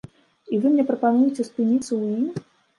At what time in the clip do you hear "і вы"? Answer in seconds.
0.53-0.71